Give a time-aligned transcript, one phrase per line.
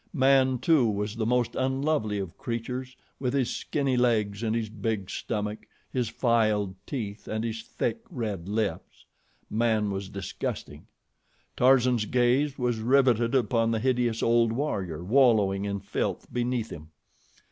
[0.13, 5.11] Man, too, was the most unlovely of creatures with his skinny legs and his big
[5.11, 9.05] stomach, his filed teeth, and his thick, red lips.
[9.47, 10.87] Man was disgusting.
[11.55, 16.87] Tarzan's gaze was riveted upon the hideous old warrior wallowing in filth beneath him.